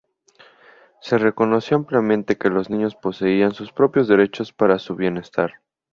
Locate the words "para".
4.51-4.79